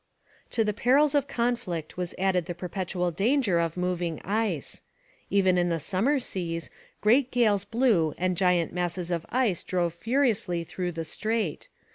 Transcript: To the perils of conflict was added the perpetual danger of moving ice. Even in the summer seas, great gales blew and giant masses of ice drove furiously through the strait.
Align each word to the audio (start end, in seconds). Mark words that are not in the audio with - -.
To 0.49 0.63
the 0.63 0.73
perils 0.73 1.13
of 1.13 1.27
conflict 1.27 1.95
was 1.95 2.15
added 2.17 2.47
the 2.47 2.55
perpetual 2.55 3.11
danger 3.11 3.59
of 3.59 3.77
moving 3.77 4.19
ice. 4.23 4.81
Even 5.29 5.59
in 5.59 5.69
the 5.69 5.79
summer 5.79 6.19
seas, 6.19 6.71
great 7.01 7.29
gales 7.29 7.65
blew 7.65 8.15
and 8.17 8.35
giant 8.35 8.73
masses 8.73 9.11
of 9.11 9.27
ice 9.29 9.61
drove 9.61 9.93
furiously 9.93 10.63
through 10.63 10.93
the 10.93 11.05
strait. 11.05 11.69